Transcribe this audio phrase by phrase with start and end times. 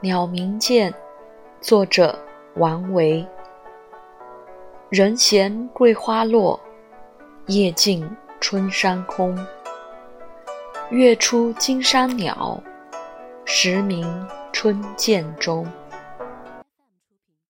[0.00, 0.92] 鸟鸣涧
[1.60, 2.16] 作者
[2.54, 3.26] 王维。
[4.88, 6.58] 人闲桂花落
[7.46, 8.08] 夜静
[8.40, 9.36] 春山空。
[10.90, 12.62] 月出惊山鸟
[13.44, 15.66] 时鸣春涧中